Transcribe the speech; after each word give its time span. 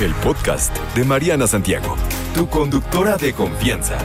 el 0.00 0.14
podcast 0.16 0.74
de 0.94 1.04
Mariana 1.04 1.46
Santiago, 1.46 1.96
tu 2.34 2.48
conductora 2.48 3.16
de 3.16 3.32
confianza. 3.34 3.98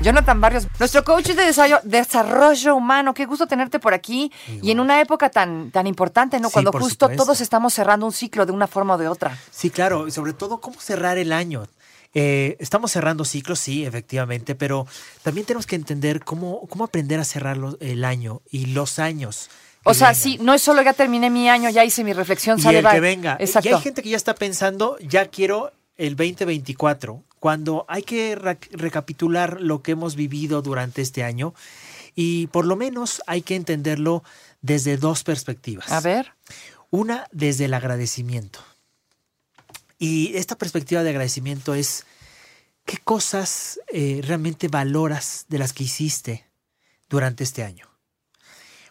Jonathan 0.00 0.40
Barrios, 0.40 0.68
nuestro 0.78 1.02
coach 1.02 1.26
de 1.30 1.80
desarrollo, 1.84 2.76
humano. 2.76 3.14
Qué 3.14 3.26
gusto 3.26 3.46
tenerte 3.48 3.80
por 3.80 3.94
aquí 3.94 4.30
y 4.62 4.70
en 4.70 4.78
una 4.78 5.00
época 5.00 5.28
tan, 5.28 5.72
tan 5.72 5.88
importante, 5.88 6.38
¿no? 6.38 6.48
Sí, 6.48 6.52
Cuando 6.52 6.70
justo 6.72 7.06
supuesto. 7.06 7.24
todos 7.24 7.40
estamos 7.40 7.74
cerrando 7.74 8.06
un 8.06 8.12
ciclo 8.12 8.46
de 8.46 8.52
una 8.52 8.68
forma 8.68 8.94
o 8.94 8.98
de 8.98 9.08
otra. 9.08 9.36
Sí, 9.50 9.70
claro, 9.70 10.06
y 10.06 10.12
sobre 10.12 10.32
todo 10.34 10.60
cómo 10.60 10.80
cerrar 10.80 11.18
el 11.18 11.32
año. 11.32 11.66
Eh, 12.14 12.56
estamos 12.60 12.92
cerrando 12.92 13.24
ciclos, 13.24 13.58
sí, 13.58 13.84
efectivamente, 13.84 14.54
pero 14.54 14.86
también 15.22 15.46
tenemos 15.46 15.66
que 15.66 15.76
entender 15.76 16.24
cómo, 16.24 16.66
cómo 16.68 16.84
aprender 16.84 17.18
a 17.20 17.24
cerrar 17.24 17.56
los- 17.56 17.76
el 17.80 18.04
año 18.04 18.40
y 18.50 18.66
los 18.66 18.98
años. 19.00 19.50
O 19.90 19.94
sea, 19.94 20.14
sí, 20.14 20.38
no 20.40 20.54
es 20.54 20.62
solo 20.62 20.82
ya 20.82 20.92
terminé 20.92 21.30
mi 21.30 21.48
año, 21.48 21.70
ya 21.70 21.84
hice 21.84 22.04
mi 22.04 22.12
reflexión, 22.12 22.58
Y 22.58 22.62
sale 22.62 22.78
el 22.78 22.86
va- 22.86 22.92
que 22.92 23.00
venga. 23.00 23.36
Exacto. 23.40 23.68
Y 23.68 23.72
hay 23.72 23.80
gente 23.80 24.02
que 24.02 24.10
ya 24.10 24.16
está 24.16 24.34
pensando, 24.34 24.96
ya 25.00 25.26
quiero 25.26 25.72
el 25.96 26.14
2024, 26.16 27.24
cuando 27.40 27.84
hay 27.88 28.02
que 28.02 28.34
recapitular 28.36 29.60
lo 29.60 29.82
que 29.82 29.92
hemos 29.92 30.14
vivido 30.16 30.60
durante 30.62 31.02
este 31.02 31.22
año 31.24 31.54
y 32.14 32.48
por 32.48 32.64
lo 32.66 32.74
menos 32.76 33.22
hay 33.26 33.42
que 33.42 33.54
entenderlo 33.54 34.22
desde 34.60 34.96
dos 34.96 35.22
perspectivas. 35.24 35.90
A 35.92 36.00
ver. 36.00 36.32
Una, 36.90 37.28
desde 37.32 37.66
el 37.66 37.74
agradecimiento. 37.74 38.60
Y 39.98 40.36
esta 40.36 40.56
perspectiva 40.56 41.02
de 41.02 41.10
agradecimiento 41.10 41.74
es, 41.74 42.06
¿qué 42.84 42.98
cosas 42.98 43.80
eh, 43.88 44.20
realmente 44.24 44.68
valoras 44.68 45.46
de 45.48 45.58
las 45.58 45.72
que 45.72 45.84
hiciste 45.84 46.44
durante 47.08 47.44
este 47.44 47.62
año? 47.64 47.88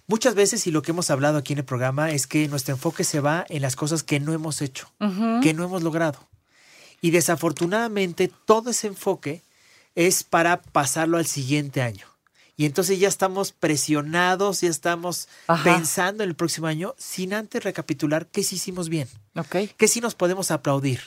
Muchas 0.08 0.36
veces, 0.36 0.66
y 0.68 0.72
lo 0.72 0.82
que 0.82 0.92
hemos 0.92 1.10
hablado 1.10 1.38
aquí 1.38 1.52
en 1.54 1.60
el 1.60 1.66
programa, 1.66 2.12
es 2.12 2.28
que 2.28 2.48
nuestro 2.48 2.74
enfoque 2.74 3.04
se 3.04 3.20
va 3.20 3.46
en 3.50 3.62
las 3.62 3.76
cosas 3.76 4.04
que 4.04 4.22
no 4.22 4.34
hemos 4.34 4.62
hecho, 4.62 4.90
que 5.42 5.54
no 5.54 5.66
hemos 5.66 5.84
logrado. 5.84 6.28
Y 7.02 7.12
desafortunadamente 7.12 8.32
todo 8.46 8.70
ese 8.70 8.88
enfoque 8.88 9.42
es 9.96 10.24
para 10.24 10.62
pasarlo 10.62 11.18
al 11.18 11.26
siguiente 11.26 11.82
año. 11.82 12.06
Y 12.56 12.66
entonces 12.66 13.00
ya 13.00 13.08
estamos 13.08 13.52
presionados, 13.52 14.62
ya 14.62 14.70
estamos 14.70 15.28
Ajá. 15.46 15.64
pensando 15.64 16.24
en 16.24 16.30
el 16.30 16.36
próximo 16.36 16.68
año 16.68 16.96
sin 16.98 17.34
antes 17.34 17.64
recapitular 17.64 18.28
qué 18.28 18.44
sí 18.44 18.56
hicimos 18.56 18.90
bien, 18.90 19.08
qué 19.78 19.88
sí 19.88 20.02
nos 20.02 20.16
podemos 20.16 20.50
aplaudir. 20.52 21.02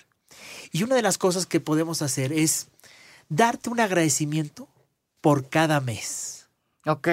Y 0.70 0.84
una 0.84 0.94
de 0.94 1.02
las 1.02 1.18
cosas 1.18 1.46
que 1.46 1.58
podemos 1.58 2.02
hacer 2.02 2.32
es 2.32 2.68
darte 3.30 3.70
un 3.70 3.80
agradecimiento 3.80 4.68
por 5.20 5.48
cada 5.48 5.80
mes. 5.80 6.46
Ok. 6.86 7.08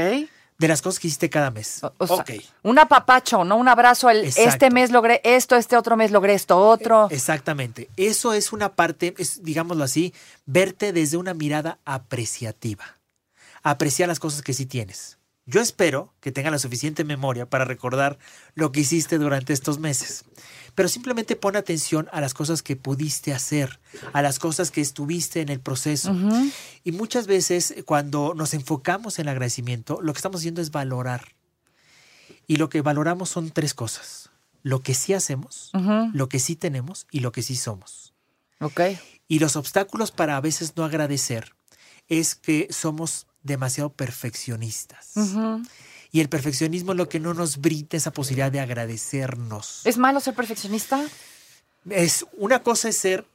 De 0.58 0.68
las 0.68 0.82
cosas 0.82 1.00
que 1.00 1.08
hiciste 1.08 1.30
cada 1.30 1.52
mes. 1.52 1.84
O, 1.84 1.94
o 1.98 2.08
sea, 2.08 2.26
un 2.64 2.80
apapacho, 2.80 3.44
¿no? 3.44 3.58
Un 3.58 3.68
abrazo. 3.68 4.10
El, 4.10 4.26
Exacto. 4.26 4.50
este 4.50 4.70
mes 4.72 4.90
logré 4.90 5.22
esto, 5.24 5.56
este 5.56 5.78
otro 5.78 5.96
mes 5.96 6.10
logré 6.10 6.34
esto 6.34 6.58
otro. 6.58 7.08
Exactamente. 7.12 7.90
Eso 7.96 8.34
es 8.34 8.52
una 8.52 8.74
parte, 8.74 9.14
es, 9.20 9.44
digámoslo 9.44 9.84
así, 9.84 10.14
verte 10.46 10.94
desde 10.94 11.18
una 11.18 11.36
mirada 11.36 11.78
apreciativa. 11.86 12.98
Apreciar 13.62 14.10
las 14.10 14.20
cosas 14.20 14.42
que 14.42 14.54
sí 14.54 14.66
tienes. 14.66 15.18
Yo 15.46 15.62
espero 15.62 16.14
que 16.20 16.34
tengas 16.34 16.52
la 16.52 16.60
suficiente 16.60 17.06
memoria 17.06 17.46
para 17.46 17.64
recordar 17.64 18.18
lo 18.54 18.74
que 18.74 18.82
hiciste 18.82 19.18
durante 19.18 19.54
estos 19.54 19.80
meses. 19.80 20.26
Pero 20.78 20.90
simplemente 20.90 21.36
pon 21.36 21.56
atención 21.56 22.08
a 22.12 22.22
las 22.22 22.36
cosas 22.36 22.62
que 22.62 22.76
pudiste 22.76 23.34
hacer, 23.34 23.80
a 24.14 24.22
las 24.22 24.38
cosas 24.38 24.70
que 24.70 24.80
estuviste 24.80 25.42
en 25.42 25.50
el 25.50 25.60
proceso. 25.60 26.16
Y 26.84 26.92
muchas 26.92 27.26
veces 27.26 27.74
cuando 27.88 28.36
nos 28.36 28.54
enfocamos 28.54 29.18
en 29.18 29.24
el 29.24 29.30
agradecimiento, 29.30 30.00
lo 30.04 30.14
que 30.14 30.20
estamos 30.20 30.42
haciendo 30.42 30.62
es 30.62 30.70
valorar. 30.70 31.34
Y 32.46 32.58
lo 32.58 32.70
que 32.70 32.84
valoramos 32.84 33.28
son 33.28 33.50
tres 33.50 33.74
cosas. 33.74 34.30
Lo 34.62 34.82
que 34.82 34.94
sí 34.94 35.16
hacemos, 35.16 35.72
lo 36.14 36.30
que 36.30 36.38
sí 36.38 36.56
tenemos 36.56 37.08
y 37.10 37.22
lo 37.22 37.32
que 37.32 37.42
sí 37.42 37.56
somos. 37.56 38.14
Ok. 38.60 38.82
Y 39.28 39.40
los 39.40 39.56
obstáculos 39.56 40.12
para 40.12 40.38
a 40.38 40.42
veces 40.42 40.74
no 40.76 40.86
agradecer 40.86 41.56
es 42.08 42.36
que 42.36 42.68
somos 42.70 43.26
demasiado 43.42 43.94
perfeccionistas. 43.94 45.14
Ujú. 45.16 45.64
Y 46.18 46.20
el 46.20 46.30
perfeccionismo 46.30 46.94
es 46.94 46.98
lo 46.98 47.08
que 47.08 47.20
no 47.20 47.36
nos 47.36 47.58
brinda 47.58 47.90
esa 47.92 48.10
posibilidad 48.10 48.52
de 48.52 48.60
agradecernos. 48.60 49.82
¿Es 49.84 50.00
malo 50.00 50.20
ser 50.20 50.34
perfeccionista? 50.34 51.00
Es 51.88 52.26
una 52.40 52.64
cosa 52.64 52.90
es 52.90 52.98
ser 52.98 53.28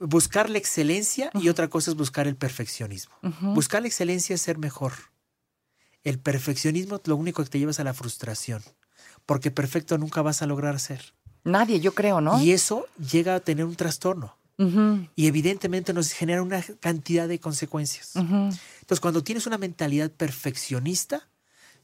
buscar 0.00 0.50
la 0.50 0.58
excelencia 0.58 1.30
y 1.32 1.48
otra 1.48 1.68
cosa 1.68 1.92
es 1.92 1.96
buscar 1.96 2.26
el 2.26 2.36
perfeccionismo. 2.36 3.14
Buscar 3.40 3.80
la 3.80 3.88
excelencia 3.88 4.34
es 4.34 4.42
ser 4.42 4.58
mejor. 4.58 4.92
El 6.04 6.18
perfeccionismo 6.18 7.00
lo 7.06 7.16
único 7.16 7.42
que 7.42 7.48
te 7.48 7.58
lleva 7.58 7.70
es 7.70 7.80
a 7.80 7.84
la 7.84 7.94
frustración, 7.94 8.62
porque 9.24 9.50
perfecto 9.50 9.96
nunca 9.96 10.20
vas 10.20 10.42
a 10.42 10.46
lograr 10.46 10.78
ser. 10.78 11.14
Nadie, 11.42 11.80
yo 11.80 11.94
creo, 11.94 12.20
¿no? 12.20 12.38
Y 12.42 12.52
eso 12.52 12.84
llega 12.98 13.36
a 13.36 13.40
tener 13.40 13.64
un 13.64 13.76
trastorno 13.76 14.36
y 14.58 15.26
evidentemente 15.26 15.94
nos 15.94 16.12
genera 16.12 16.42
una 16.42 16.62
cantidad 16.80 17.28
de 17.28 17.40
consecuencias. 17.40 18.14
Entonces, 18.14 19.00
cuando 19.00 19.24
tienes 19.24 19.46
una 19.46 19.56
mentalidad 19.56 20.10
perfeccionista, 20.10 21.30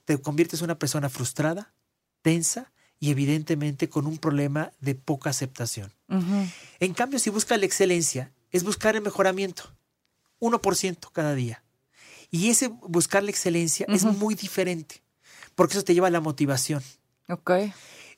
te 0.05 0.21
conviertes 0.21 0.61
en 0.61 0.65
una 0.65 0.79
persona 0.79 1.09
frustrada, 1.09 1.75
tensa 2.23 2.73
y 2.99 3.11
evidentemente 3.11 3.89
con 3.89 4.07
un 4.07 4.19
problema 4.19 4.73
de 4.81 4.95
poca 4.95 5.31
aceptación. 5.31 5.93
En 6.79 6.95
cambio, 6.95 7.19
si 7.19 7.31
buscas 7.31 7.59
la 7.59 7.67
excelencia, 7.67 8.33
es 8.51 8.65
buscar 8.65 8.95
el 8.97 9.03
mejoramiento, 9.03 9.75
1% 10.41 11.11
cada 11.13 11.35
día. 11.35 11.65
Y 12.31 12.49
ese 12.51 12.69
buscar 12.69 13.23
la 13.23 13.31
excelencia 13.31 13.87
es 13.89 14.05
muy 14.05 14.35
diferente, 14.35 15.03
porque 15.55 15.75
eso 15.75 15.85
te 15.85 15.95
lleva 15.95 16.09
a 16.09 16.11
la 16.11 16.21
motivación. 16.21 16.83
Ok. 17.29 17.51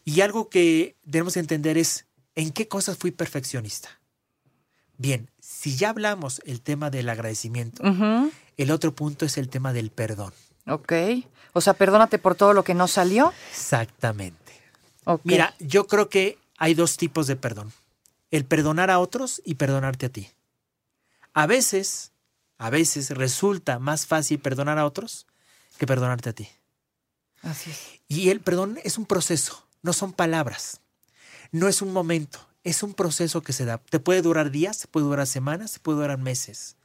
Y 0.04 0.20
algo 0.20 0.48
que 0.48 0.96
tenemos 1.10 1.34
que 1.34 1.40
entender 1.40 1.78
es 1.78 2.06
en 2.34 2.50
qué 2.50 2.68
cosas 2.68 2.98
fui 2.98 3.10
perfeccionista. 3.10 4.00
Bien, 4.98 5.30
si 5.40 5.76
ya 5.76 5.90
hablamos 5.90 6.42
el 6.44 6.60
tema 6.60 6.90
del 6.90 7.08
agradecimiento, 7.08 7.82
el 8.56 8.70
otro 8.70 8.94
punto 8.94 9.24
es 9.24 9.38
el 9.38 9.48
tema 9.48 9.72
del 9.72 9.90
perdón. 9.90 10.32
Ok. 10.66 10.92
O 11.52 11.60
sea, 11.60 11.74
perdónate 11.74 12.18
por 12.18 12.34
todo 12.34 12.52
lo 12.52 12.64
que 12.64 12.74
no 12.74 12.88
salió. 12.88 13.32
Exactamente. 13.50 14.52
Ok. 15.04 15.20
Mira, 15.24 15.54
yo 15.60 15.86
creo 15.86 16.08
que 16.08 16.38
hay 16.58 16.74
dos 16.74 16.96
tipos 16.96 17.26
de 17.26 17.36
perdón. 17.36 17.72
El 18.30 18.44
perdonar 18.44 18.90
a 18.90 18.98
otros 18.98 19.42
y 19.44 19.54
perdonarte 19.54 20.06
a 20.06 20.08
ti. 20.08 20.28
A 21.32 21.46
veces, 21.46 22.12
a 22.58 22.70
veces 22.70 23.10
resulta 23.10 23.78
más 23.78 24.06
fácil 24.06 24.38
perdonar 24.38 24.78
a 24.78 24.86
otros 24.86 25.26
que 25.78 25.86
perdonarte 25.86 26.30
a 26.30 26.32
ti. 26.32 26.48
Así 27.42 27.70
es. 27.70 28.00
Y 28.08 28.30
el 28.30 28.40
perdón 28.40 28.78
es 28.84 28.98
un 28.98 29.06
proceso, 29.06 29.66
no 29.82 29.92
son 29.92 30.12
palabras. 30.12 30.80
No 31.50 31.68
es 31.68 31.82
un 31.82 31.92
momento, 31.92 32.40
es 32.64 32.82
un 32.82 32.94
proceso 32.94 33.42
que 33.42 33.52
se 33.52 33.64
da. 33.64 33.78
Te 33.78 34.00
puede 34.00 34.22
durar 34.22 34.50
días, 34.50 34.86
puede 34.90 35.06
durar 35.06 35.26
semanas, 35.26 35.72
se 35.72 35.80
puede 35.80 35.98
durar 35.98 36.18
meses. 36.18 36.76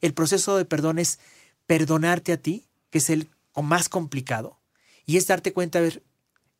El 0.00 0.14
proceso 0.14 0.56
de 0.56 0.64
perdón 0.64 0.98
es 0.98 1.18
perdonarte 1.66 2.32
a 2.32 2.36
ti, 2.36 2.67
que 2.90 2.98
es 2.98 3.10
el 3.10 3.28
más 3.54 3.88
complicado, 3.88 4.58
y 5.04 5.16
es 5.16 5.26
darte 5.26 5.52
cuenta, 5.52 5.78
a 5.78 5.82
ver, 5.82 6.02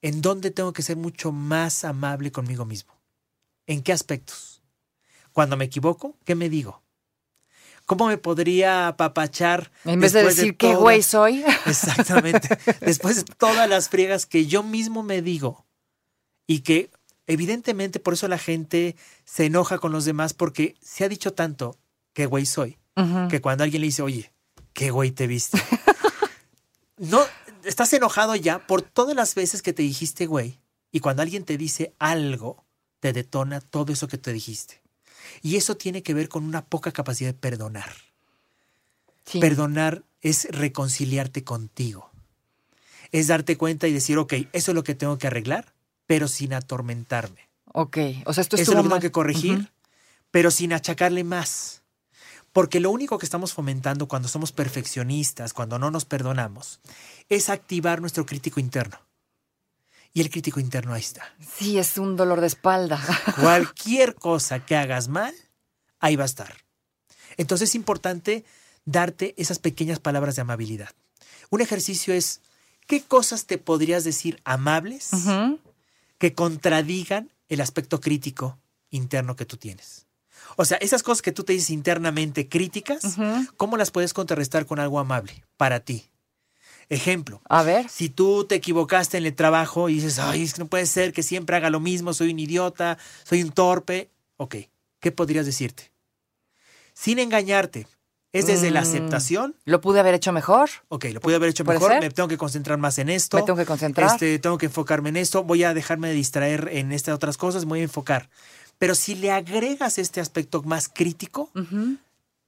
en 0.02 0.22
dónde 0.22 0.50
tengo 0.50 0.72
que 0.72 0.82
ser 0.82 0.96
mucho 0.96 1.32
más 1.32 1.84
amable 1.84 2.32
conmigo 2.32 2.64
mismo. 2.64 2.94
¿En 3.66 3.82
qué 3.82 3.92
aspectos? 3.92 4.62
Cuando 5.32 5.56
me 5.56 5.66
equivoco, 5.66 6.16
¿qué 6.24 6.34
me 6.34 6.48
digo? 6.48 6.82
¿Cómo 7.86 8.06
me 8.06 8.18
podría 8.18 8.88
apapachar? 8.88 9.70
En 9.84 10.00
vez 10.00 10.12
de 10.12 10.22
decir 10.22 10.56
qué 10.56 10.74
güey 10.74 11.02
soy. 11.02 11.42
Exactamente. 11.66 12.58
Después 12.80 13.16
de 13.16 13.24
todas 13.24 13.68
las 13.68 13.88
friegas 13.88 14.26
que 14.26 14.46
yo 14.46 14.62
mismo 14.62 15.02
me 15.02 15.22
digo 15.22 15.64
y 16.46 16.60
que 16.60 16.90
evidentemente 17.26 18.00
por 18.00 18.14
eso 18.14 18.28
la 18.28 18.38
gente 18.38 18.96
se 19.24 19.46
enoja 19.46 19.78
con 19.78 19.92
los 19.92 20.04
demás 20.04 20.34
porque 20.34 20.76
se 20.82 21.04
ha 21.04 21.08
dicho 21.08 21.32
tanto 21.32 21.76
que 22.12 22.26
güey 22.26 22.46
soy, 22.46 22.78
que 23.30 23.40
cuando 23.40 23.64
alguien 23.64 23.80
le 23.80 23.86
dice, 23.86 24.02
oye, 24.02 24.32
qué 24.72 24.90
güey 24.90 25.12
te 25.12 25.26
viste. 25.26 25.58
no, 26.98 27.22
estás 27.64 27.92
enojado 27.92 28.34
ya 28.36 28.66
por 28.66 28.82
todas 28.82 29.14
las 29.14 29.34
veces 29.34 29.62
que 29.62 29.72
te 29.72 29.82
dijiste 29.82 30.26
güey 30.26 30.58
y 30.90 31.00
cuando 31.00 31.22
alguien 31.22 31.44
te 31.44 31.56
dice 31.56 31.94
algo, 31.98 32.64
te 33.00 33.12
detona 33.12 33.60
todo 33.60 33.92
eso 33.92 34.08
que 34.08 34.18
te 34.18 34.32
dijiste. 34.32 34.80
Y 35.42 35.56
eso 35.56 35.76
tiene 35.76 36.02
que 36.02 36.14
ver 36.14 36.28
con 36.28 36.44
una 36.44 36.64
poca 36.64 36.92
capacidad 36.92 37.30
de 37.30 37.38
perdonar. 37.38 37.92
Sí. 39.24 39.40
Perdonar 39.40 40.04
es 40.22 40.48
reconciliarte 40.50 41.44
contigo. 41.44 42.10
Es 43.12 43.26
darte 43.26 43.56
cuenta 43.56 43.86
y 43.86 43.92
decir, 43.92 44.18
ok, 44.18 44.32
eso 44.52 44.70
es 44.70 44.74
lo 44.74 44.84
que 44.84 44.94
tengo 44.94 45.18
que 45.18 45.26
arreglar, 45.26 45.72
pero 46.06 46.28
sin 46.28 46.54
atormentarme. 46.54 47.48
Ok. 47.72 47.98
O 48.24 48.32
sea, 48.32 48.42
esto 48.42 48.56
Eso 48.56 48.72
es 48.72 48.76
lo 48.76 48.82
que 48.82 48.88
tengo 48.88 49.00
que 49.00 49.12
corregir, 49.12 49.70
pero 50.30 50.50
sin 50.50 50.72
achacarle 50.72 51.24
más. 51.24 51.77
Porque 52.58 52.80
lo 52.80 52.90
único 52.90 53.18
que 53.18 53.24
estamos 53.24 53.52
fomentando 53.52 54.08
cuando 54.08 54.26
somos 54.26 54.50
perfeccionistas, 54.50 55.52
cuando 55.52 55.78
no 55.78 55.92
nos 55.92 56.04
perdonamos, 56.04 56.80
es 57.28 57.50
activar 57.50 58.00
nuestro 58.00 58.26
crítico 58.26 58.58
interno. 58.58 58.98
Y 60.12 60.22
el 60.22 60.28
crítico 60.28 60.58
interno 60.58 60.92
ahí 60.92 61.02
está. 61.02 61.22
Sí, 61.56 61.78
es 61.78 61.98
un 61.98 62.16
dolor 62.16 62.40
de 62.40 62.48
espalda. 62.48 63.00
Cualquier 63.40 64.16
cosa 64.16 64.66
que 64.66 64.74
hagas 64.74 65.06
mal, 65.06 65.32
ahí 66.00 66.16
va 66.16 66.24
a 66.24 66.26
estar. 66.26 66.52
Entonces 67.36 67.68
es 67.68 67.74
importante 67.76 68.44
darte 68.84 69.36
esas 69.36 69.60
pequeñas 69.60 70.00
palabras 70.00 70.34
de 70.34 70.42
amabilidad. 70.42 70.90
Un 71.50 71.60
ejercicio 71.60 72.12
es, 72.12 72.40
¿qué 72.88 73.04
cosas 73.04 73.46
te 73.46 73.58
podrías 73.58 74.02
decir 74.02 74.40
amables 74.42 75.10
que 76.18 76.34
contradigan 76.34 77.30
el 77.48 77.60
aspecto 77.60 78.00
crítico 78.00 78.58
interno 78.90 79.36
que 79.36 79.46
tú 79.46 79.56
tienes. 79.58 80.07
O 80.56 80.64
sea, 80.64 80.78
esas 80.78 81.02
cosas 81.02 81.22
que 81.22 81.32
tú 81.32 81.44
te 81.44 81.52
dices 81.52 81.70
internamente 81.70 82.48
críticas, 82.48 83.16
¿cómo 83.56 83.76
las 83.76 83.90
puedes 83.90 84.12
contrarrestar 84.14 84.66
con 84.66 84.78
algo 84.80 84.98
amable 84.98 85.44
para 85.56 85.80
ti? 85.80 86.10
Ejemplo. 86.88 87.42
A 87.48 87.62
ver. 87.62 87.88
Si 87.88 88.08
tú 88.08 88.44
te 88.44 88.54
equivocaste 88.54 89.18
en 89.18 89.26
el 89.26 89.34
trabajo 89.34 89.88
y 89.88 89.94
dices, 89.94 90.18
ay, 90.18 90.42
es 90.42 90.54
que 90.54 90.60
no 90.60 90.68
puede 90.68 90.86
ser 90.86 91.12
que 91.12 91.22
siempre 91.22 91.56
haga 91.56 91.68
lo 91.70 91.80
mismo, 91.80 92.14
soy 92.14 92.30
un 92.32 92.38
idiota, 92.38 92.96
soy 93.24 93.42
un 93.42 93.50
torpe. 93.52 94.10
Ok, 94.38 94.56
¿qué 95.00 95.12
podrías 95.12 95.44
decirte? 95.44 95.92
Sin 96.94 97.18
engañarte, 97.18 97.86
¿Es 98.30 98.46
desde 98.46 98.70
la 98.70 98.80
Mm, 98.80 98.82
aceptación? 98.82 99.56
¿Lo 99.64 99.80
pude 99.80 100.00
haber 100.00 100.12
hecho 100.14 100.32
mejor? 100.32 100.68
Ok, 100.88 101.06
lo 101.14 101.20
pude 101.20 101.36
haber 101.36 101.48
hecho 101.48 101.64
¿Puede 101.64 101.78
mejor, 101.78 101.92
ser? 101.92 102.00
me 102.02 102.10
tengo 102.10 102.28
que 102.28 102.36
concentrar 102.36 102.76
más 102.76 102.98
en 102.98 103.08
esto. 103.08 103.38
Me 103.38 103.42
tengo 103.42 103.56
que 103.56 103.64
concentrar. 103.64 104.10
Este, 104.10 104.38
tengo 104.38 104.58
que 104.58 104.66
enfocarme 104.66 105.08
en 105.08 105.16
esto, 105.16 105.44
voy 105.44 105.64
a 105.64 105.72
dejarme 105.72 106.08
de 106.08 106.14
distraer 106.14 106.68
en 106.72 106.92
estas 106.92 107.14
otras 107.14 107.38
cosas, 107.38 107.64
me 107.64 107.70
voy 107.70 107.80
a 107.80 107.84
enfocar. 107.84 108.28
Pero 108.78 108.94
si 108.94 109.14
le 109.14 109.30
agregas 109.32 109.98
este 109.98 110.20
aspecto 110.20 110.62
más 110.62 110.88
crítico, 110.88 111.50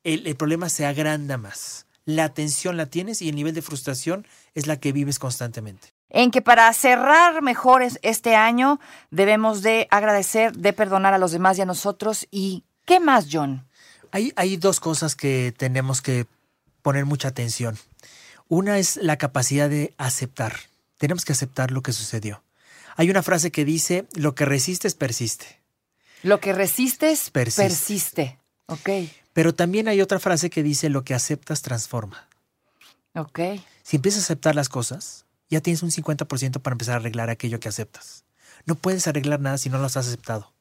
el, 0.04 0.26
el 0.26 0.36
problema 0.36 0.68
se 0.68 0.86
agranda 0.86 1.36
más. 1.36 1.86
La 2.04 2.24
atención 2.24 2.76
la 2.76 2.86
tienes 2.86 3.20
y 3.22 3.28
el 3.28 3.36
nivel 3.36 3.54
de 3.54 3.62
frustración 3.62 4.26
es 4.54 4.66
la 4.66 4.78
que 4.78 4.92
vives 4.92 5.18
constantemente. 5.18 5.88
En 6.08 6.30
que 6.30 6.42
para 6.42 6.72
cerrar 6.72 7.40
mejor 7.42 7.82
es- 7.82 7.98
este 8.02 8.34
año 8.34 8.80
debemos 9.10 9.62
de 9.62 9.86
agradecer, 9.90 10.56
de 10.56 10.72
perdonar 10.72 11.14
a 11.14 11.18
los 11.18 11.30
demás 11.32 11.58
y 11.58 11.62
a 11.62 11.66
nosotros. 11.66 12.26
¿Y 12.30 12.64
qué 12.84 12.98
más, 12.98 13.26
John? 13.30 13.64
Hay, 14.10 14.32
hay 14.34 14.56
dos 14.56 14.80
cosas 14.80 15.14
que 15.14 15.54
tenemos 15.56 16.00
que 16.02 16.26
poner 16.82 17.04
mucha 17.04 17.28
atención. 17.28 17.78
Una 18.48 18.78
es 18.78 18.96
la 18.96 19.18
capacidad 19.18 19.70
de 19.70 19.94
aceptar. 19.98 20.56
Tenemos 20.98 21.24
que 21.24 21.32
aceptar 21.32 21.70
lo 21.70 21.82
que 21.82 21.92
sucedió. 21.92 22.42
Hay 22.96 23.08
una 23.08 23.22
frase 23.22 23.52
que 23.52 23.64
dice, 23.64 24.06
lo 24.14 24.34
que 24.34 24.44
resistes 24.46 24.94
persiste. 24.96 25.59
Lo 26.22 26.40
que 26.40 26.52
resistes 26.52 27.30
Persiste. 27.30 27.62
persiste. 27.62 28.38
Ok, 28.66 28.88
Pero 29.32 29.54
también 29.54 29.88
hay 29.88 30.00
otra 30.00 30.20
frase 30.20 30.48
que 30.50 30.62
dice, 30.62 30.88
lo 30.90 31.02
que 31.04 31.14
aceptas 31.14 31.62
transforma. 31.62 32.28
ok. 33.14 33.40
Si 33.82 33.96
empiezas 33.96 34.22
a 34.22 34.24
aceptar 34.26 34.54
las 34.54 34.68
cosas, 34.68 35.24
ya 35.48 35.60
tienes 35.60 35.82
un 35.82 35.90
50% 35.90 36.60
para 36.60 36.74
empezar 36.74 36.94
a 36.94 36.96
arreglar 36.98 37.28
aquello 37.30 37.58
que 37.58 37.68
aceptas. 37.68 38.24
No 38.66 38.76
puedes 38.76 39.08
arreglar 39.08 39.40
nada 39.40 39.58
si 39.58 39.68
no 39.70 39.78
lo 39.78 39.86
has 39.86 39.96
aceptado. 39.96 40.52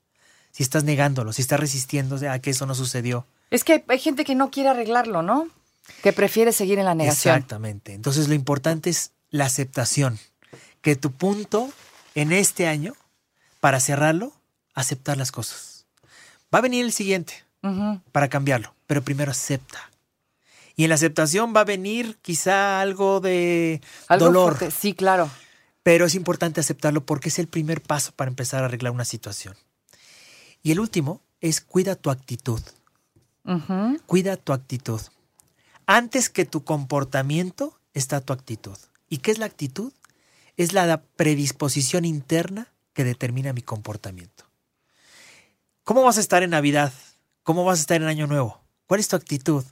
Si 0.51 0.63
estás 0.63 0.83
negándolo, 0.83 1.31
si 1.33 1.43
estás 1.43 1.59
resistiendo 1.59 2.17
a 2.27 2.39
que 2.39 2.49
eso 2.49 2.65
no 2.65 2.73
sucedió. 2.73 3.27
Es 3.51 3.63
que 3.63 3.73
hay, 3.73 3.83
hay 3.87 3.99
gente 3.99 4.23
que 4.25 4.33
no 4.33 4.49
quiere 4.49 4.69
arreglarlo, 4.69 5.21
¿no? 5.21 5.47
Que 6.01 6.11
prefiere 6.13 6.51
seguir 6.53 6.79
en 6.79 6.85
la 6.85 6.95
negación. 6.95 7.35
Exactamente. 7.35 7.93
Entonces 7.93 8.27
lo 8.27 8.33
importante 8.33 8.89
es 8.89 9.11
la 9.29 9.45
aceptación. 9.45 10.17
Que 10.81 10.95
tu 10.95 11.11
punto 11.11 11.69
en 12.15 12.31
este 12.31 12.67
año, 12.67 12.93
para 13.59 13.79
cerrarlo, 13.79 14.33
aceptar 14.73 15.17
las 15.17 15.31
cosas. 15.31 15.85
Va 16.53 16.59
a 16.59 16.63
venir 16.63 16.85
el 16.85 16.91
siguiente 16.91 17.43
para 18.11 18.29
cambiarlo, 18.29 18.73
pero 18.87 19.03
primero 19.03 19.31
acepta. 19.31 19.89
Y 20.75 20.83
en 20.83 20.89
la 20.89 20.95
aceptación 20.95 21.53
va 21.55 21.61
a 21.61 21.65
venir 21.65 22.17
quizá 22.21 22.79
algo 22.79 23.19
de 23.19 23.81
Algo 24.07 24.25
dolor, 24.27 24.57
fuerte. 24.57 24.75
Sí, 24.79 24.93
claro. 24.93 25.29
pero 25.83 26.05
es 26.05 26.15
importante 26.15 26.61
aceptarlo 26.61 27.05
porque 27.05 27.27
es 27.29 27.37
el 27.37 27.47
primer 27.47 27.81
paso 27.81 28.13
para 28.13 28.29
empezar 28.29 28.63
a 28.63 28.67
arreglar 28.67 28.93
una 28.93 29.03
situación. 29.05 29.55
Y 30.63 30.71
el 30.71 30.79
último 30.79 31.21
es 31.41 31.59
cuida 31.61 31.95
tu 31.95 32.09
actitud. 32.09 32.61
Cuida 34.05 34.37
tu 34.37 34.53
actitud. 34.53 35.01
Antes 35.85 36.29
que 36.29 36.45
tu 36.45 36.63
comportamiento 36.63 37.79
está 37.93 38.21
tu 38.21 38.31
actitud. 38.31 38.77
¿Y 39.09 39.17
qué 39.17 39.31
es 39.31 39.39
la 39.39 39.47
actitud? 39.47 39.91
Es 40.55 40.71
la 40.73 41.01
predisposición 41.15 42.05
interna 42.05 42.67
que 42.93 43.03
determina 43.03 43.53
mi 43.53 43.61
comportamiento. 43.63 44.45
¿Cómo 45.83 46.03
vas 46.03 46.17
a 46.17 46.21
estar 46.21 46.43
en 46.43 46.51
Navidad? 46.51 46.93
¿Cómo 47.43 47.65
vas 47.65 47.79
a 47.79 47.81
estar 47.81 48.01
en 48.01 48.07
Año 48.07 48.27
Nuevo? 48.27 48.61
¿Cuál 48.87 48.99
es 48.99 49.07
tu 49.07 49.15
actitud? 49.15 49.63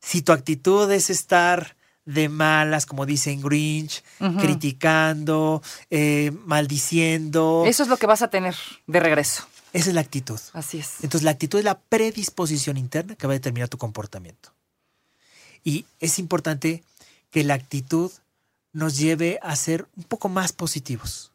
Si 0.00 0.22
tu 0.22 0.32
actitud 0.32 0.90
es 0.90 1.10
estar 1.10 1.76
de 2.04 2.28
malas, 2.28 2.86
como 2.86 3.06
dicen 3.06 3.40
Grinch, 3.40 4.02
criticando, 4.40 5.62
eh, 5.90 6.32
maldiciendo, 6.44 7.64
Eso 7.66 7.84
es 7.84 7.88
lo 7.88 7.96
que 7.96 8.06
vas 8.06 8.22
a 8.22 8.28
tener 8.28 8.56
de 8.88 9.00
regreso. 9.00 9.44
esa 9.72 9.88
es 9.90 9.94
la 9.94 10.00
actitud. 10.00 10.38
Así 10.52 10.78
es. 10.78 10.94
Entonces 11.02 11.22
la 11.22 11.30
actitud 11.30 11.58
es 11.60 11.64
la 11.64 11.78
predisposición 11.78 12.76
interna 12.76 13.14
que 13.14 13.26
va 13.26 13.32
a 13.32 13.36
determinar 13.36 13.68
tu 13.68 13.78
comportamiento. 13.78 14.52
Y 15.64 15.86
es 16.00 16.18
importante 16.18 16.82
que 17.30 17.44
la 17.44 17.54
actitud 17.54 18.10
nos 18.72 18.96
lleve 18.98 19.38
a 19.42 19.54
ser 19.54 19.86
un 19.96 20.02
poco 20.04 20.28
más 20.28 20.52
positivos. 20.52 21.31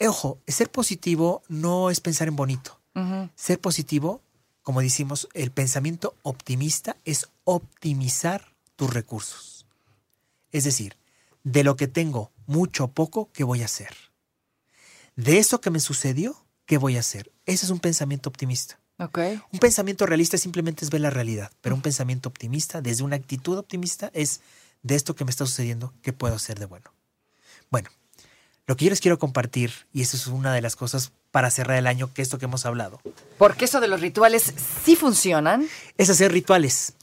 Ojo, 0.00 0.38
ser 0.46 0.70
positivo 0.70 1.42
no 1.48 1.90
es 1.90 2.00
pensar 2.00 2.28
en 2.28 2.36
bonito. 2.36 2.80
Ser 3.34 3.60
positivo, 3.60 4.22
como 4.62 4.80
decimos, 4.80 5.28
el 5.34 5.50
pensamiento 5.50 6.14
optimista 6.22 6.96
es 7.04 7.28
optimizar 7.44 8.54
tus 8.76 8.92
recursos. 8.92 9.66
Es 10.52 10.64
decir, 10.64 10.96
de 11.42 11.64
lo 11.64 11.76
que 11.76 11.88
tengo 11.88 12.30
mucho 12.46 12.84
o 12.84 12.88
poco, 12.88 13.30
¿qué 13.32 13.42
voy 13.44 13.62
a 13.62 13.66
hacer? 13.66 13.94
De 15.16 15.38
eso 15.38 15.60
que 15.60 15.70
me 15.70 15.80
sucedió, 15.80 16.36
¿qué 16.66 16.78
voy 16.78 16.96
a 16.96 17.00
hacer? 17.00 17.32
Ese 17.46 17.66
es 17.66 17.70
un 17.70 17.80
pensamiento 17.80 18.28
optimista. 18.28 18.80
Un 19.52 19.58
pensamiento 19.58 20.06
realista 20.06 20.38
simplemente 20.38 20.84
es 20.84 20.90
ver 20.90 21.00
la 21.00 21.10
realidad, 21.10 21.50
pero 21.60 21.74
un 21.74 21.82
pensamiento 21.82 22.28
optimista, 22.28 22.80
desde 22.80 23.02
una 23.02 23.16
actitud 23.16 23.58
optimista, 23.58 24.10
es 24.14 24.40
de 24.82 24.94
esto 24.94 25.16
que 25.16 25.24
me 25.24 25.30
está 25.30 25.46
sucediendo, 25.46 25.92
¿qué 26.02 26.12
puedo 26.12 26.34
hacer 26.34 26.58
de 26.58 26.66
bueno? 26.66 26.92
Bueno, 27.70 27.90
lo 28.66 28.76
que 28.76 28.84
yo 28.86 28.90
les 28.90 29.00
quiero 29.00 29.18
compartir, 29.18 29.72
y 29.92 30.02
eso 30.02 30.16
es 30.16 30.26
una 30.26 30.52
de 30.54 30.62
las 30.62 30.74
cosas 30.76 31.12
para 31.30 31.50
cerrar 31.50 31.76
el 31.76 31.86
año, 31.86 32.10
que 32.14 32.22
esto 32.22 32.38
que 32.38 32.44
hemos 32.46 32.64
hablado, 32.64 33.00
Porque 33.38 33.64
eso 33.66 33.80
de 33.80 33.88
los 33.88 34.00
rituales 34.00 34.54
sí 34.84 34.96
funcionan. 34.96 35.66
es 35.98 36.08
hacer 36.10 36.32
rituales. 36.32 36.94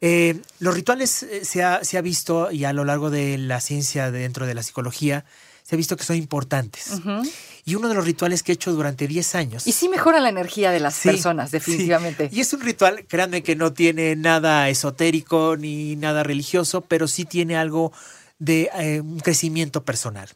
Eh, 0.00 0.40
los 0.60 0.74
rituales 0.74 1.22
eh, 1.24 1.44
se, 1.44 1.62
ha, 1.64 1.82
se 1.84 1.96
ha 1.98 2.02
visto, 2.02 2.50
y 2.52 2.64
a 2.64 2.72
lo 2.72 2.84
largo 2.84 3.10
de 3.10 3.38
la 3.38 3.60
ciencia 3.60 4.10
de- 4.10 4.20
dentro 4.20 4.46
de 4.46 4.54
la 4.54 4.62
psicología, 4.62 5.24
se 5.62 5.74
ha 5.74 5.78
visto 5.78 5.96
que 5.96 6.04
son 6.04 6.16
importantes. 6.16 6.90
Ujú. 6.92 7.22
Y 7.64 7.74
uno 7.74 7.88
de 7.88 7.94
los 7.94 8.04
rituales 8.04 8.42
que 8.42 8.52
he 8.52 8.54
hecho 8.54 8.72
durante 8.72 9.06
10 9.06 9.34
años. 9.34 9.66
Y 9.66 9.72
sí 9.72 9.88
mejora 9.88 10.20
la 10.20 10.28
energía 10.30 10.70
de 10.70 10.80
las 10.80 10.94
Sí, 10.94 11.08
personas, 11.10 11.50
definitivamente. 11.50 12.30
sí. 12.30 12.36
Y 12.36 12.40
es 12.40 12.52
un 12.54 12.60
ritual, 12.60 13.04
créanme 13.06 13.42
que 13.42 13.56
no 13.56 13.72
tiene 13.72 14.16
nada 14.16 14.68
esotérico 14.70 15.56
ni 15.58 15.94
nada 15.96 16.22
religioso, 16.22 16.80
pero 16.82 17.06
sí 17.08 17.24
tiene 17.26 17.56
algo 17.56 17.92
de 18.38 18.70
eh, 18.78 19.00
un 19.00 19.20
crecimiento 19.20 19.84
personal. 19.84 20.28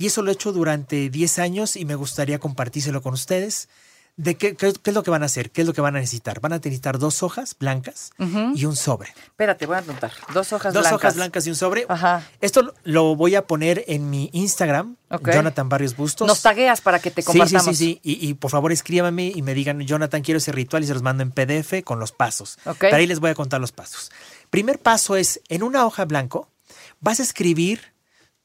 Y 0.00 0.06
eso 0.06 0.22
lo 0.22 0.30
he 0.30 0.34
hecho 0.34 0.50
durante 0.52 1.10
10 1.10 1.38
años 1.38 1.76
y 1.76 1.84
me 1.84 1.94
gustaría 1.94 2.38
compartírselo 2.38 3.02
con 3.02 3.12
ustedes. 3.12 3.68
¿De 4.16 4.34
qué, 4.36 4.54
qué- 4.56 4.72
qué 4.72 4.90
es 4.90 4.94
lo 4.94 5.02
que 5.02 5.10
van 5.10 5.22
a 5.22 5.26
hacer? 5.26 5.50
¿Qué 5.50 5.60
es 5.60 5.66
lo 5.66 5.72
que 5.72 5.80
van 5.80 5.94
a 5.96 5.98
necesitar? 6.00 6.40
Van 6.40 6.52
a 6.52 6.56
necesitar 6.56 6.98
dos 6.98 7.22
hojas 7.22 7.54
blancas 7.58 8.10
y 8.54 8.64
un 8.64 8.76
sobre. 8.76 9.10
Espérate, 9.10 9.66
voy 9.66 9.76
a 9.76 9.78
anotar. 9.78 10.12
Dos 10.34 10.52
hojas 10.52 10.74
Dos 10.74 10.82
blancas. 10.82 10.92
hojas 10.92 11.14
blancas 11.16 11.46
y 11.46 11.50
un 11.50 11.56
sobre. 11.56 11.86
Ajá. 11.88 12.26
Esto 12.40 12.74
lo- 12.82 13.14
voy 13.14 13.34
a 13.34 13.46
poner 13.46 13.84
en 13.88 14.10
mi 14.10 14.28
Instagram. 14.32 14.96
Jonathan 15.34 15.68
Barrios 15.68 15.96
Bustos. 15.96 16.26
Nos 16.26 16.42
tagueas 16.42 16.80
para 16.80 16.98
que 16.98 17.10
te 17.10 17.22
compartamos. 17.22 17.76
Sí, 17.76 17.84
sí, 17.84 18.00
sí. 18.02 18.18
Y, 18.20 18.28
y 18.28 18.34
por 18.34 18.50
favor 18.50 18.72
escríbanme 18.72 19.32
y 19.34 19.42
me 19.42 19.54
digan, 19.54 19.80
Jonathan, 19.82 20.22
quiero 20.22 20.38
ese 20.38 20.52
ritual 20.52 20.82
y 20.82 20.86
se 20.86 20.94
los 20.94 21.02
mando 21.02 21.22
en 21.22 21.30
PDF 21.30 21.82
con 21.84 21.98
los 22.00 22.12
pasos. 22.12 22.58
Ok. 22.64 22.76
Pero 22.80 22.96
ahí 22.96 23.06
les 23.06 23.20
voy 23.20 23.30
a 23.30 23.34
contar 23.34 23.60
los 23.60 23.72
pasos. 23.72 24.10
Primer 24.50 24.78
paso 24.80 25.16
es, 25.16 25.40
en 25.48 25.62
una 25.62 25.84
hoja 25.86 26.04
blanco, 26.06 26.48
vas 27.00 27.20
a 27.20 27.22
escribir 27.22 27.92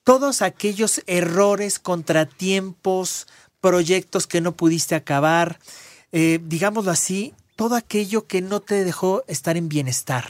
todos 0.06 0.44
aquellos 0.44 1.02
errores, 1.08 1.80
contratiempos, 1.80 3.28
proyectos 3.60 4.28
que 4.28 4.40
no 4.40 4.56
pudiste 4.56 4.94
acabar, 4.94 5.60
eh, 6.12 6.40
digámoslo 6.44 6.92
así, 6.92 7.34
todo 7.56 7.76
aquello 7.76 8.28
que 8.28 8.42
no 8.42 8.60
te 8.60 8.84
dejó 8.84 9.24
estar 9.28 9.58
en 9.58 9.68
bienestar. 9.68 10.30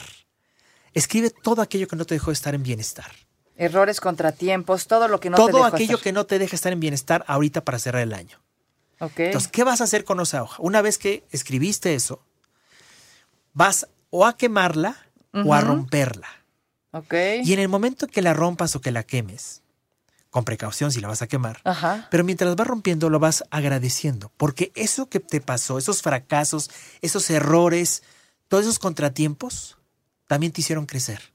Escribe 0.94 1.28
todo 1.30 1.60
aquello 1.60 1.86
que 1.86 1.94
no 1.94 2.06
te 2.06 2.14
dejó 2.14 2.32
estar 2.32 2.54
en 2.54 2.62
bienestar. 2.62 3.12
Errores, 3.56 4.00
contratiempos, 4.00 4.86
todo 4.86 5.08
lo 5.08 5.20
que 5.20 5.28
no 5.28 5.36
te 5.36 5.42
todo 5.42 5.64
dejó 5.64 5.64
aquello 5.66 5.96
hacer. 5.96 6.04
que 6.04 6.12
no 6.12 6.24
te 6.24 6.38
deja 6.38 6.56
estar 6.56 6.72
en 6.72 6.80
bienestar 6.80 7.24
ahorita 7.28 7.62
para 7.62 7.78
cerrar 7.78 8.02
el 8.02 8.14
año. 8.14 8.40
Ok. 9.00 9.18
Entonces, 9.18 9.50
¿qué 9.50 9.62
vas 9.62 9.82
a 9.82 9.84
hacer 9.84 10.04
con 10.04 10.20
esa 10.20 10.42
hoja? 10.42 10.56
Una 10.62 10.80
vez 10.80 10.96
que 10.96 11.24
escribiste 11.30 11.94
eso, 11.94 12.22
vas 13.52 13.88
o 14.08 14.24
a 14.24 14.38
quemarla 14.38 14.96
o 15.34 15.52
a 15.52 15.60
romperla. 15.60 16.28
ok. 16.92 17.12
Y 17.44 17.52
en 17.52 17.58
el 17.58 17.68
momento 17.68 18.06
que 18.06 18.22
la 18.22 18.32
rompas 18.32 18.74
o 18.74 18.80
que 18.80 18.90
la 18.90 19.02
quemes, 19.02 19.62
con 20.36 20.44
precaución 20.44 20.92
si 20.92 21.00
la 21.00 21.08
vas 21.08 21.22
a 21.22 21.26
quemar, 21.28 21.62
Ajá. 21.64 22.08
pero 22.10 22.22
mientras 22.22 22.54
vas 22.56 22.66
rompiendo 22.66 23.08
lo 23.08 23.18
vas 23.18 23.42
agradeciendo, 23.50 24.30
porque 24.36 24.70
eso 24.74 25.08
que 25.08 25.18
te 25.18 25.40
pasó, 25.40 25.78
esos 25.78 26.02
fracasos, 26.02 26.70
esos 27.00 27.30
errores, 27.30 28.02
todos 28.48 28.64
esos 28.64 28.78
contratiempos, 28.78 29.78
también 30.26 30.52
te 30.52 30.60
hicieron 30.60 30.84
crecer. 30.84 31.32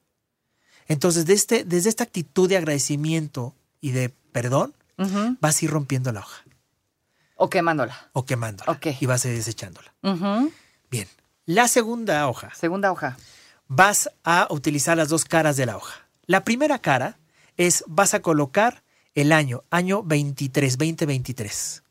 Entonces, 0.88 1.26
de 1.26 1.34
este, 1.34 1.64
desde 1.64 1.90
esta 1.90 2.04
actitud 2.04 2.48
de 2.48 2.58
agradecimiento 2.58 3.56
y 3.80 3.90
de 3.90 4.10
perdón, 4.32 4.76
vas 5.40 5.60
a 5.60 5.66
ir 5.66 5.72
rompiendo 5.72 6.12
la 6.12 6.20
hoja 6.20 6.44
O 7.38 7.50
quemándola. 7.50 8.12
o 8.14 8.24
quemándola 8.24 8.72
Ok. 8.72 8.86
y 9.00 9.08
vas 9.08 9.26
a 9.26 9.30
ir 9.30 9.36
desechándola. 9.36 9.92
Bien, 10.92 11.08
la 11.48 11.68
segunda 11.68 12.28
hoja, 12.28 12.54
Segunda 12.54 12.92
hoja. 12.92 13.18
vas 13.68 14.12
a 14.24 14.46
utilizar 14.52 14.96
las 14.96 15.10
dos 15.10 15.26
caras 15.26 15.58
de 15.58 15.66
la 15.66 15.76
hoja. 15.76 16.06
La 16.28 16.44
primera 16.44 16.78
cara 16.78 17.18
es, 17.58 17.84
vas 17.88 18.14
a 18.14 18.22
colocar 18.22 18.84
el 19.16 19.32
año, 19.32 19.64
año 19.70 20.04
23, 20.04 20.78
2023. 20.78 21.84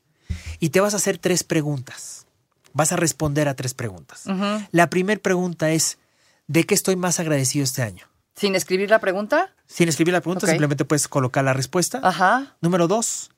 Y 0.58 0.70
te 0.70 0.80
vas 0.80 0.94
a 0.94 0.98
hacer 0.98 1.18
tres 1.18 1.44
preguntas. 1.44 2.26
Vas 2.72 2.92
a 2.92 2.96
responder 2.96 3.48
a 3.48 3.54
tres 3.54 3.74
preguntas. 3.74 4.24
La 4.70 4.90
primera 4.90 5.20
pregunta 5.20 5.70
es, 5.70 5.98
¿de 6.46 6.64
qué 6.64 6.74
estoy 6.74 6.96
más 6.96 7.18
agradecido 7.18 7.64
este 7.64 7.82
año? 7.82 8.06
Sin 8.36 8.54
escribir 8.54 8.90
la 8.90 9.00
pregunta. 9.00 9.54
Sin 9.66 9.88
escribir 9.88 10.14
la 10.14 10.20
pregunta, 10.20 10.46
simplemente 10.46 10.84
puedes 10.84 11.08
colocar 11.08 11.44
la 11.44 11.52
respuesta. 11.52 12.00
Ajá. 12.02 12.56
Número 12.60 12.88
dos, 12.88 13.30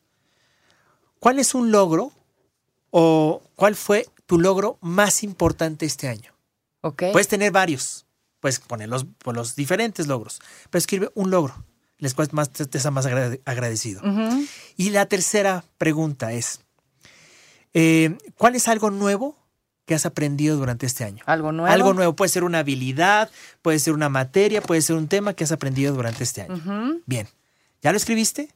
¿cuál 1.18 1.38
es 1.38 1.54
un 1.54 1.70
logro 1.70 2.12
o 2.90 3.42
cuál 3.56 3.74
fue 3.74 4.06
tu 4.26 4.38
logro 4.38 4.78
más 4.80 5.22
importante 5.22 5.86
este 5.86 6.08
año? 6.08 6.32
Ok. 6.82 7.04
Puedes 7.12 7.28
tener 7.28 7.52
varios, 7.52 8.06
puedes 8.40 8.60
poner 8.60 8.88
los, 8.88 9.06
los 9.24 9.56
diferentes 9.56 10.06
logros, 10.06 10.40
pero 10.70 10.78
escribe 10.78 11.10
un 11.14 11.30
logro, 11.30 11.64
les 12.02 12.14
cual 12.14 12.28
más 12.32 12.50
te, 12.50 12.66
te 12.66 12.80
sea 12.80 12.90
más 12.90 13.06
agrade- 13.06 13.40
agradecido. 13.44 14.02
Y 14.76 14.90
la 14.90 15.06
tercera 15.06 15.62
pregunta 15.78 16.32
es, 16.32 16.60
eh, 17.74 18.18
¿cuál 18.36 18.56
es 18.56 18.68
algo 18.68 18.90
nuevo 18.90 19.36
que 19.86 19.94
has 19.94 20.04
aprendido 20.04 20.56
durante 20.56 20.84
este 20.86 21.04
año? 21.04 21.22
Algo 21.26 21.52
nuevo. 21.52 21.72
Algo 21.72 21.94
nuevo, 21.94 22.14
puede 22.16 22.28
ser 22.28 22.44
una 22.44 22.58
habilidad, 22.58 23.30
puede 23.62 23.78
ser 23.78 23.94
una 23.94 24.08
materia, 24.08 24.60
puede 24.60 24.82
ser 24.82 24.96
un 24.96 25.08
tema 25.08 25.34
que 25.34 25.44
has 25.44 25.52
aprendido 25.52 25.94
durante 25.94 26.24
este 26.24 26.42
año. 26.42 27.00
Bien, 27.06 27.28
¿ya 27.82 27.92
lo 27.92 27.96
escribiste? 27.96 28.48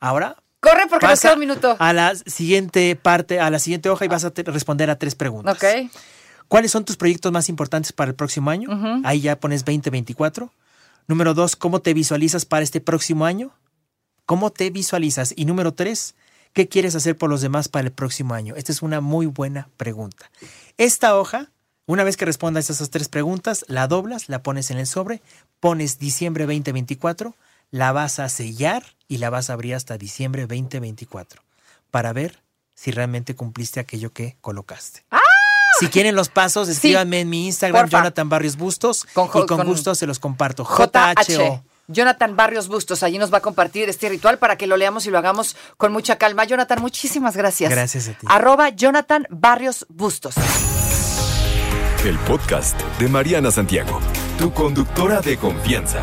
Ahora 0.00 0.36
Corre 0.60 0.86
porque 0.88 1.06
nos 1.06 1.20
queda 1.20 1.34
un 1.34 1.40
minuto. 1.40 1.76
a 1.78 1.92
la 1.92 2.14
siguiente 2.16 2.96
parte, 2.96 3.38
a 3.38 3.50
la 3.50 3.58
siguiente 3.58 3.88
hoja 3.88 4.04
y 4.04 4.08
vas 4.08 4.24
a 4.24 4.32
responder 4.34 4.90
a 4.90 4.98
tres 4.98 5.14
preguntas. 5.14 5.54
Ok. 5.56 5.90
¿Cuáles 6.48 6.70
son 6.72 6.84
tus 6.84 6.96
proyectos 6.96 7.32
más 7.32 7.48
importantes 7.48 7.92
para 7.92 8.10
el 8.10 8.14
próximo 8.14 8.50
año? 8.50 8.68
Ahí 9.04 9.20
ya 9.20 9.38
pones 9.38 9.64
2024. 9.64 10.52
Número 11.06 11.34
dos, 11.34 11.54
¿cómo 11.54 11.82
te 11.82 11.92
visualizas 11.92 12.46
para 12.46 12.62
este 12.62 12.80
próximo 12.80 13.26
año? 13.26 13.52
¿Cómo 14.24 14.50
te 14.50 14.70
visualizas? 14.70 15.34
Y 15.36 15.44
número 15.44 15.74
tres, 15.74 16.14
¿qué 16.54 16.66
quieres 16.66 16.94
hacer 16.94 17.16
por 17.18 17.28
los 17.28 17.42
demás 17.42 17.68
para 17.68 17.86
el 17.86 17.92
próximo 17.92 18.32
año? 18.32 18.56
Esta 18.56 18.72
es 18.72 18.80
una 18.80 19.02
muy 19.02 19.26
buena 19.26 19.68
pregunta. 19.76 20.30
Esta 20.78 21.18
hoja, 21.18 21.50
una 21.84 22.04
vez 22.04 22.16
que 22.16 22.24
respondas 22.24 22.70
esas 22.70 22.88
tres 22.88 23.10
preguntas, 23.10 23.66
la 23.68 23.86
doblas, 23.86 24.30
la 24.30 24.42
pones 24.42 24.70
en 24.70 24.78
el 24.78 24.86
sobre, 24.86 25.20
pones 25.60 25.98
diciembre 25.98 26.46
2024, 26.46 27.34
la 27.70 27.92
vas 27.92 28.18
a 28.18 28.30
sellar 28.30 28.82
y 29.06 29.18
la 29.18 29.28
vas 29.28 29.50
a 29.50 29.52
abrir 29.52 29.74
hasta 29.74 29.98
diciembre 29.98 30.46
2024 30.46 31.42
para 31.90 32.14
ver 32.14 32.42
si 32.74 32.92
realmente 32.92 33.34
cumpliste 33.34 33.78
aquello 33.78 34.10
que 34.10 34.36
colocaste. 34.40 35.04
Si 35.78 35.88
quieren 35.88 36.14
los 36.14 36.28
pasos, 36.28 36.68
escríbanme 36.68 37.20
en 37.20 37.30
mi 37.30 37.46
Instagram, 37.46 37.82
porfa. 37.82 37.98
Jonathan 37.98 38.28
Barrios 38.28 38.56
Bustos, 38.56 39.06
Con 39.12 39.26
y 39.26 39.30
con, 39.30 39.46
con 39.46 39.66
gusto 39.66 39.94
se 39.94 40.06
los 40.06 40.18
comparto. 40.18 40.64
JH. 40.64 41.36
JHO. 41.36 41.64
Jonathan 41.86 42.34
Barrios 42.34 42.68
Bustos, 42.68 43.02
allí 43.02 43.18
nos 43.18 43.32
va 43.32 43.38
a 43.38 43.40
compartir 43.42 43.88
este 43.90 44.08
ritual 44.08 44.38
para 44.38 44.56
que 44.56 44.66
lo 44.66 44.76
leamos 44.76 45.06
y 45.06 45.10
lo 45.10 45.18
hagamos 45.18 45.54
con 45.76 45.92
mucha 45.92 46.16
calma. 46.16 46.44
Jonathan, 46.44 46.80
muchísimas 46.80 47.36
gracias. 47.36 47.70
Gracias 47.70 48.08
a 48.08 48.12
ti. 48.12 48.26
Arroba 48.28 48.70
Jonathan 48.70 49.26
Barrios 49.30 49.84
Bustos. 49.90 50.34
El 52.04 52.18
podcast 52.20 52.80
de 52.98 53.08
Mariana 53.08 53.50
Santiago, 53.50 54.00
tu 54.38 54.52
conductora 54.52 55.20
de 55.20 55.36
confianza. 55.36 56.02